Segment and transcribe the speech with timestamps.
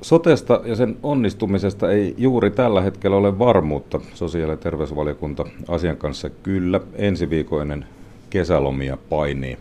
[0.00, 4.00] Sotesta ja sen onnistumisesta ei juuri tällä hetkellä ole varmuutta.
[4.14, 7.86] Sosiaali- ja terveysvaliokunta asian kanssa kyllä ensiviikoinen
[8.30, 9.56] kesälomia painii.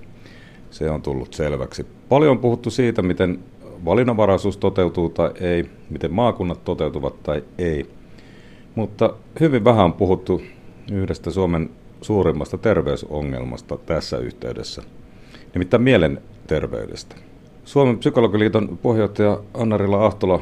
[0.71, 1.85] Se on tullut selväksi.
[2.09, 3.39] Paljon on puhuttu siitä, miten
[3.85, 7.85] valinnanvaraisuus toteutuu tai ei, miten maakunnat toteutuvat tai ei.
[8.75, 10.41] Mutta hyvin vähän on puhuttu
[10.91, 11.69] yhdestä Suomen
[12.01, 14.81] suurimmasta terveysongelmasta tässä yhteydessä,
[15.53, 17.15] nimittäin mielenterveydestä.
[17.65, 20.39] Suomen psykologiliiton puheenjohtaja Anna-Rilla Ahtola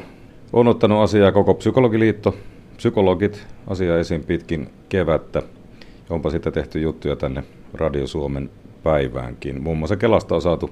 [0.52, 2.34] on ottanut asiaa koko psykologiliitto,
[2.76, 5.42] psykologit asiaa esiin pitkin kevättä.
[6.10, 8.50] Onpa sitten tehty juttuja tänne Radio Suomen
[8.82, 9.62] päiväänkin.
[9.62, 10.70] Muun muassa Kelasta on saatu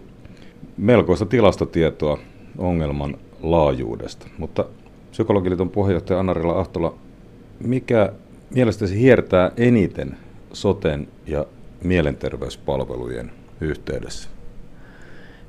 [0.77, 2.19] melkoista tilastotietoa
[2.59, 4.27] ongelman laajuudesta.
[4.39, 4.65] Mutta
[5.11, 6.95] psykologiliiton puheenjohtaja Anna-Rilla Ahtola,
[7.65, 8.13] mikä
[8.55, 10.17] mielestäsi hiertää eniten
[10.53, 11.47] soten ja
[11.85, 14.42] mielenterveyspalvelujen yhteydessä?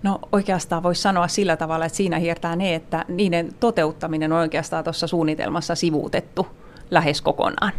[0.04, 4.84] No oikeastaan voisi sanoa sillä tavalla, että siinä hiertää ne, että niiden toteuttaminen on oikeastaan
[4.84, 6.48] tuossa suunnitelmassa sivuutettu
[6.92, 7.74] lähes kokonaan.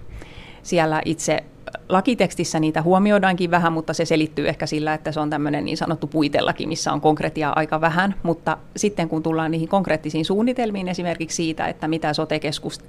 [0.65, 1.45] Siellä itse
[1.89, 6.07] lakitekstissä niitä huomioidaankin vähän, mutta se selittyy ehkä sillä, että se on tämmöinen niin sanottu
[6.07, 11.67] puitelaki, missä on konkretiaa aika vähän, mutta sitten kun tullaan niihin konkreettisiin suunnitelmiin esimerkiksi siitä,
[11.67, 12.81] että mitä sote-keskus,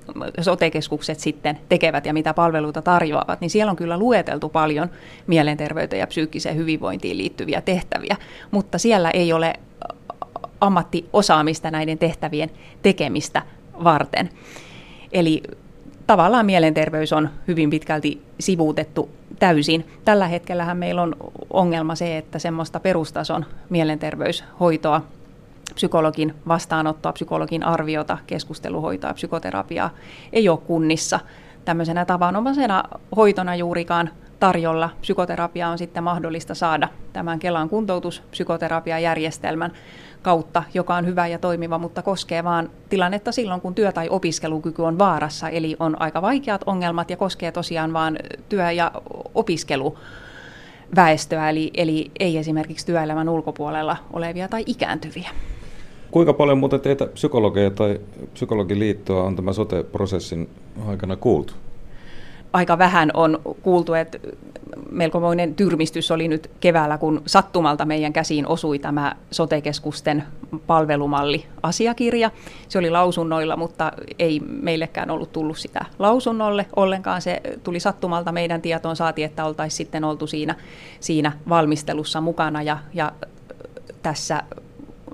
[0.41, 4.89] sote-keskukset sitten tekevät ja mitä palveluita tarjoavat, niin siellä on kyllä lueteltu paljon
[5.27, 8.15] mielenterveyteen ja psyykkiseen hyvinvointiin liittyviä tehtäviä,
[8.51, 9.53] mutta siellä ei ole
[10.61, 13.41] ammattiosaamista näiden tehtävien tekemistä
[13.83, 14.29] varten.
[15.11, 15.41] Eli
[16.07, 19.85] tavallaan mielenterveys on hyvin pitkälti sivuutettu täysin.
[20.05, 21.15] Tällä hetkellähän meillä on
[21.49, 25.01] ongelma se, että semmoista perustason mielenterveyshoitoa,
[25.75, 29.89] psykologin vastaanottoa, psykologin arviota, keskusteluhoitoa, psykoterapiaa
[30.33, 31.19] ei ole kunnissa
[31.65, 32.83] tämmöisenä tavanomaisena
[33.15, 34.89] hoitona juurikaan tarjolla.
[35.01, 39.71] Psykoterapia on sitten mahdollista saada tämän Kelan kuntoutuspsykoterapiajärjestelmän
[40.21, 44.81] kautta, joka on hyvä ja toimiva, mutta koskee vain tilannetta silloin, kun työ- tai opiskelukyky
[44.81, 45.49] on vaarassa.
[45.49, 48.19] Eli on aika vaikeat ongelmat ja koskee tosiaan vain
[48.49, 48.91] työ- ja
[49.35, 55.29] opiskeluväestöä, eli, eli ei esimerkiksi työelämän ulkopuolella olevia tai ikääntyviä.
[56.11, 57.99] Kuinka paljon muuten teitä psykologeja tai
[58.33, 60.49] psykologiliittoa on tämä sote-prosessin
[60.87, 61.53] aikana kuultu?
[62.55, 64.17] Aika vähän on kuultu, että
[64.91, 70.23] melkomoinen tyrmistys oli nyt keväällä, kun sattumalta meidän käsiin osui tämä sotekeskusten
[70.67, 72.31] palvelumalli-asiakirja.
[72.69, 77.21] Se oli lausunnoilla, mutta ei meillekään ollut tullut sitä lausunnolle ollenkaan.
[77.21, 80.55] Se tuli sattumalta meidän tietoon, saatiin, että oltaisiin sitten oltu siinä,
[80.99, 83.11] siinä valmistelussa mukana ja, ja
[84.03, 84.43] tässä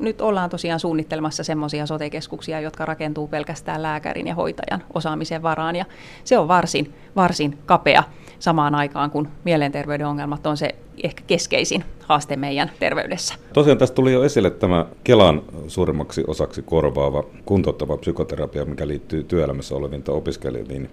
[0.01, 5.75] nyt ollaan tosiaan suunnittelemassa semmoisia sotekeskuksia, jotka rakentuu pelkästään lääkärin ja hoitajan osaamisen varaan.
[5.75, 5.85] Ja
[6.23, 8.03] se on varsin, varsin kapea
[8.40, 13.35] samaan aikaan, kun mielenterveyden ongelmat on se ehkä keskeisin haaste meidän terveydessä.
[13.53, 19.75] Tosiaan tästä tuli jo esille tämä Kelan suurimmaksi osaksi korvaava kuntouttava psykoterapia, mikä liittyy työelämässä
[19.75, 20.90] oleviin tai opiskelijoihin.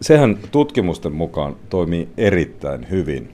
[0.00, 3.32] Sehän tutkimusten mukaan toimii erittäin hyvin.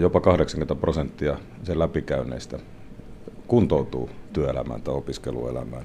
[0.00, 2.58] Jopa 80 prosenttia sen läpikäynneistä
[3.50, 5.84] kuntoutuu työelämään tai opiskeluelämään.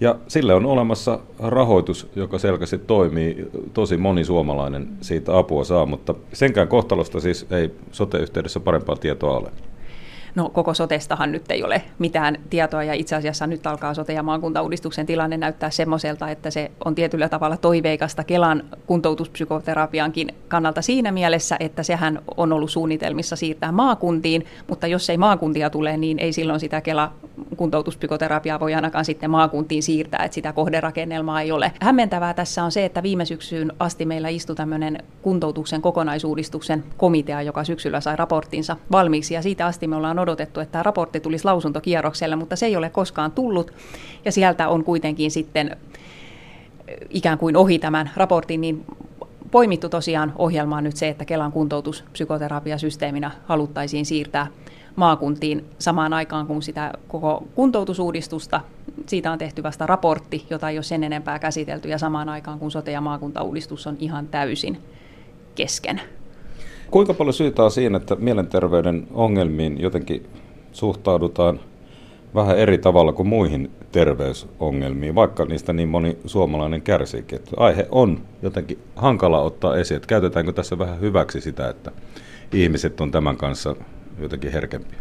[0.00, 3.50] Ja sille on olemassa rahoitus, joka selkeästi toimii.
[3.74, 9.50] Tosi moni suomalainen siitä apua saa, mutta senkään kohtalosta siis ei sote-yhteydessä parempaa tietoa ole.
[10.34, 14.22] No koko sotestahan nyt ei ole mitään tietoa ja itse asiassa nyt alkaa sote- ja
[14.22, 21.56] maakuntauudistuksen tilanne näyttää semmoiselta, että se on tietyllä tavalla toiveikasta Kelan kuntoutuspsykoterapiankin kannalta siinä mielessä,
[21.60, 26.60] että sehän on ollut suunnitelmissa siirtää maakuntiin, mutta jos ei maakuntia tule, niin ei silloin
[26.60, 27.12] sitä Kela
[27.56, 31.72] kuntoutuspsykoterapiaa voi ainakaan sitten maakuntiin siirtää, että sitä kohderakennelmaa ei ole.
[31.80, 37.64] Hämmentävää tässä on se, että viime syksyyn asti meillä istui tämmöinen kuntoutuksen kokonaisuudistuksen komitea, joka
[37.64, 42.36] syksyllä sai raporttinsa valmiiksi ja siitä asti me ollaan odotettu, että tämä raportti tulisi lausuntokierrokselle,
[42.36, 43.72] mutta se ei ole koskaan tullut.
[44.24, 45.76] Ja sieltä on kuitenkin sitten
[46.88, 48.84] eh, ikään kuin ohi tämän raportin, niin
[49.50, 54.46] poimittu tosiaan ohjelmaan nyt se, että Kelan kuntoutuspsykoterapiasysteeminä haluttaisiin siirtää
[54.96, 58.60] maakuntiin samaan aikaan kuin sitä koko kuntoutusuudistusta.
[59.06, 62.70] Siitä on tehty vasta raportti, jota ei ole sen enempää käsitelty, ja samaan aikaan kun
[62.70, 64.78] sote- ja maakuntauudistus on ihan täysin
[65.54, 66.00] kesken.
[66.90, 70.26] Kuinka paljon syytä on siinä, että mielenterveyden ongelmiin jotenkin
[70.72, 71.60] suhtaudutaan
[72.34, 77.38] vähän eri tavalla kuin muihin terveysongelmiin, vaikka niistä niin moni suomalainen kärsiikin.
[77.38, 81.92] Että aihe on jotenkin hankala ottaa esiin, että käytetäänkö tässä vähän hyväksi sitä, että
[82.52, 83.76] ihmiset on tämän kanssa
[84.22, 84.98] jotenkin herkempiä.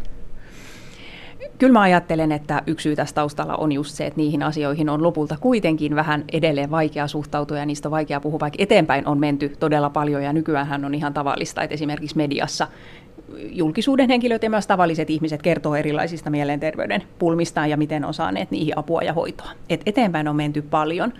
[1.57, 5.03] Kyllä mä ajattelen, että yksi syy tässä taustalla on just se, että niihin asioihin on
[5.03, 9.55] lopulta kuitenkin vähän edelleen vaikea suhtautua ja niistä on vaikea puhua, vaikka eteenpäin on menty
[9.59, 12.67] todella paljon ja nykyään on ihan tavallista, että esimerkiksi mediassa
[13.37, 18.77] julkisuuden henkilöt ja myös tavalliset ihmiset kertoo erilaisista mielenterveyden pulmistaan ja miten on saaneet niihin
[18.77, 19.51] apua ja hoitoa.
[19.69, 21.13] Et eteenpäin on menty paljon.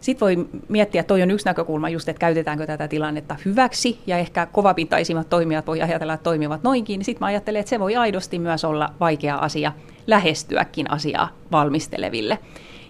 [0.00, 4.46] Sitten voi miettiä, toi on yksi näkökulma just, että käytetäänkö tätä tilannetta hyväksi, ja ehkä
[4.46, 8.64] kovapintaisimmat toimijat voi ajatella, että toimivat noinkin, sitten mä ajattelen, että se voi aidosti myös
[8.64, 9.72] olla vaikea asia
[10.06, 12.38] lähestyäkin asiaa valmisteleville.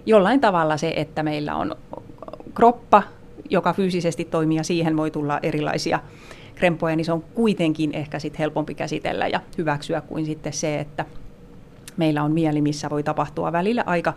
[0.06, 1.76] Jollain tavalla se, että meillä on
[2.54, 3.02] kroppa,
[3.50, 6.00] joka fyysisesti toimii, ja siihen voi tulla erilaisia
[6.54, 11.04] krempoja, niin se on kuitenkin ehkä sit helpompi käsitellä ja hyväksyä kuin sitten se, että
[11.96, 14.12] meillä on mieli, missä voi tapahtua välillä aika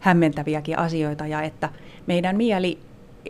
[0.00, 1.68] hämmentäviäkin asioita ja että
[2.06, 2.78] meidän mieli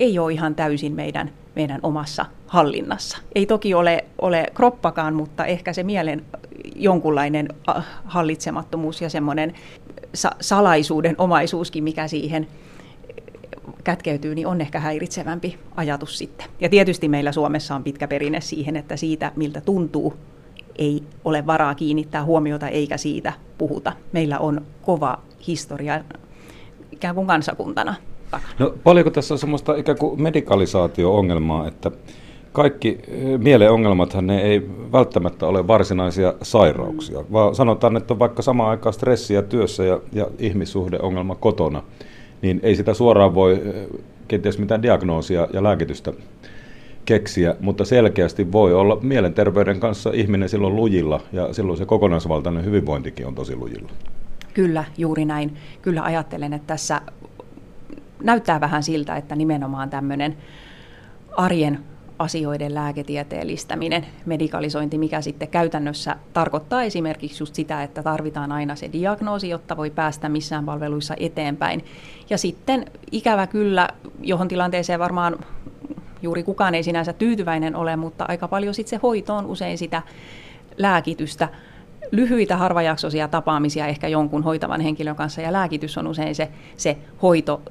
[0.01, 3.19] ei ole ihan täysin meidän, meidän omassa hallinnassa.
[3.35, 6.25] Ei toki ole, ole kroppakaan, mutta ehkä se mielen
[6.77, 7.49] jonkunlainen
[8.05, 9.55] hallitsemattomuus ja semmoinen
[10.15, 12.47] sa- salaisuuden omaisuuskin, mikä siihen
[13.85, 16.47] kätkeytyy, niin on ehkä häiritsevämpi ajatus sitten.
[16.61, 20.15] Ja tietysti meillä Suomessa on pitkä perinne siihen, että siitä, miltä tuntuu,
[20.79, 23.93] ei ole varaa kiinnittää huomiota eikä siitä puhuta.
[24.13, 26.05] Meillä on kova historia
[26.97, 27.95] ikään kuin kansakuntana.
[28.59, 31.91] No paljonko tässä on semmoista ikään kuin medikalisaatio-ongelmaa, että
[32.53, 38.43] kaikki eh, mielen ongelmathan ne ei välttämättä ole varsinaisia sairauksia, vaan sanotaan, että on vaikka
[38.43, 41.83] samaan aikaan stressiä työssä ja, ja ihmissuhdeongelma kotona,
[42.43, 43.87] niin ei sitä suoraan voi eh,
[44.29, 46.13] kenties mitään diagnoosia ja lääkitystä
[47.05, 53.27] keksiä, mutta selkeästi voi olla mielenterveyden kanssa ihminen silloin lujilla ja silloin se kokonaisvaltainen hyvinvointikin
[53.27, 53.91] on tosi lujilla.
[54.57, 55.57] Kyllä, juuri näin.
[55.83, 57.01] Kyllä ajattelen, että tässä
[58.23, 60.37] näyttää vähän siltä, että nimenomaan tämmöinen
[61.37, 61.79] arjen
[62.19, 69.49] asioiden lääketieteellistäminen, medikalisointi, mikä sitten käytännössä tarkoittaa esimerkiksi just sitä, että tarvitaan aina se diagnoosi,
[69.49, 71.85] jotta voi päästä missään palveluissa eteenpäin.
[72.31, 73.89] Ja sitten ikävä kyllä,
[74.21, 75.39] johon tilanteeseen varmaan
[76.23, 80.03] juuri kukaan ei sinänsä tyytyväinen ole, mutta aika paljon sitten se hoito on usein sitä
[80.79, 81.49] lääkitystä,
[82.13, 87.63] lyhyitä harvajaksoisia tapaamisia ehkä jonkun hoitavan henkilön kanssa ja lääkitys on usein se, se hoito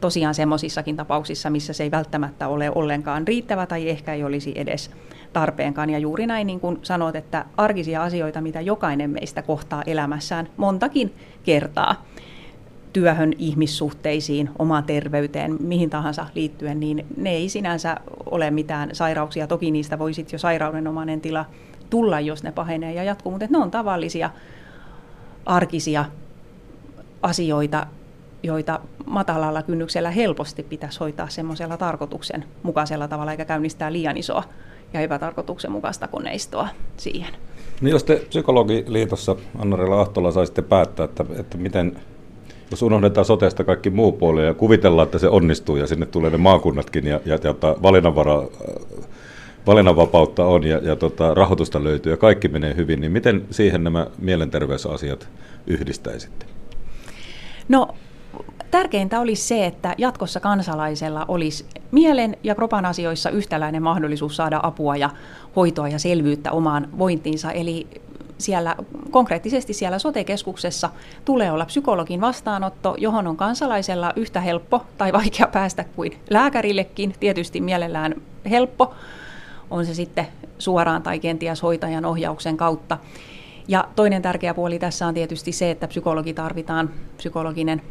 [0.00, 4.90] tosiaan semmoisissakin tapauksissa, missä se ei välttämättä ole ollenkaan riittävä tai ehkä ei olisi edes
[5.32, 5.90] tarpeenkaan.
[5.90, 11.14] Ja juuri näin niin kuin sanot, että arkisia asioita, mitä jokainen meistä kohtaa elämässään montakin
[11.42, 12.04] kertaa
[12.92, 17.96] työhön, ihmissuhteisiin, omaan terveyteen, mihin tahansa liittyen, niin ne ei sinänsä
[18.30, 19.46] ole mitään sairauksia.
[19.46, 21.44] Toki niistä voisi jo sairaudenomainen tila
[21.90, 24.30] tulla, jos ne pahenee ja jatkuu, mutta ne on tavallisia
[25.46, 26.04] arkisia
[27.22, 27.86] asioita,
[28.42, 34.44] joita matalalla kynnyksellä helposti pitäisi hoitaa semmoisella tarkoituksen mukaisella tavalla, eikä käynnistää liian isoa
[34.92, 37.34] ja epätarkoituksenmukaista koneistoa siihen.
[37.80, 41.96] Niin jos te Psykologiliitossa Anna-Reila Ahtola saisitte päättää, että, että miten,
[42.70, 46.36] jos unohdetaan soteesta kaikki muu puoli ja kuvitellaan, että se onnistuu ja sinne tulee ne
[46.36, 48.42] maakunnatkin ja, ja, ja valinnanvara,
[49.66, 54.06] valinnanvapautta on ja, ja tota, rahoitusta löytyy ja kaikki menee hyvin, niin miten siihen nämä
[54.18, 55.28] mielenterveysasiat
[55.66, 56.46] yhdistäisitte?
[57.68, 57.88] No
[58.70, 64.96] tärkeintä olisi se, että jatkossa kansalaisella olisi mielen ja kropan asioissa yhtäläinen mahdollisuus saada apua
[64.96, 65.10] ja
[65.56, 67.52] hoitoa ja selvyyttä omaan vointiinsa.
[67.52, 67.86] Eli
[68.38, 68.76] siellä,
[69.10, 70.90] konkreettisesti siellä sote-keskuksessa
[71.24, 77.60] tulee olla psykologin vastaanotto, johon on kansalaisella yhtä helppo tai vaikea päästä kuin lääkärillekin, tietysti
[77.60, 78.14] mielellään
[78.50, 78.94] helppo,
[79.70, 80.26] on se sitten
[80.58, 82.98] suoraan tai kenties hoitajan ohjauksen kautta.
[83.68, 87.82] Ja toinen tärkeä puoli tässä on tietysti se, että psykologi tarvitaan, psykologinen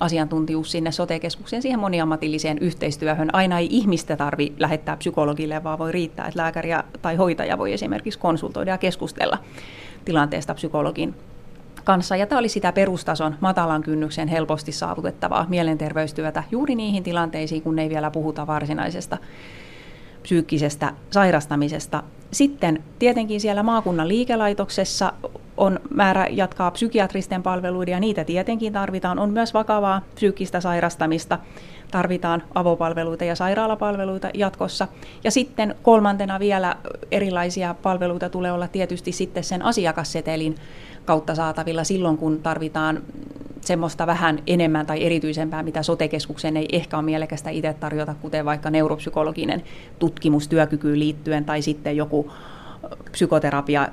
[0.00, 3.28] asiantuntijuus sinne sote-keskukseen siihen moniammatilliseen yhteistyöhön.
[3.32, 6.70] Aina ei ihmistä tarvi lähettää psykologille, vaan voi riittää, että lääkäri
[7.02, 9.38] tai hoitaja voi esimerkiksi konsultoida ja keskustella
[10.04, 11.14] tilanteesta psykologin
[11.84, 12.16] kanssa.
[12.16, 17.88] Ja tämä oli sitä perustason matalan kynnyksen helposti saavutettavaa mielenterveystyötä juuri niihin tilanteisiin, kun ei
[17.88, 19.18] vielä puhuta varsinaisesta
[20.26, 22.02] psyykkisestä sairastamisesta.
[22.30, 25.12] Sitten tietenkin siellä maakunnan liikelaitoksessa
[25.56, 29.18] on määrä jatkaa psykiatristen palveluiden ja niitä tietenkin tarvitaan.
[29.18, 31.38] On myös vakavaa psyykkistä sairastamista,
[31.90, 34.88] tarvitaan avopalveluita ja sairaalapalveluita jatkossa.
[35.24, 36.76] Ja sitten kolmantena vielä
[37.10, 40.54] erilaisia palveluita tulee olla tietysti sitten sen asiakassetelin
[41.04, 43.02] kautta saatavilla silloin, kun tarvitaan
[43.66, 48.70] semmoista vähän enemmän tai erityisempää, mitä sotekeskuksen ei ehkä ole mielekästä itse tarjota, kuten vaikka
[48.70, 49.62] neuropsykologinen
[49.98, 52.32] tutkimus työkykyyn liittyen tai sitten joku
[53.10, 53.88] psykoterapia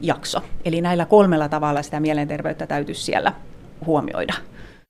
[0.00, 0.40] jakso.
[0.64, 3.32] Eli näillä kolmella tavalla sitä mielenterveyttä täytyisi siellä
[3.86, 4.34] huomioida.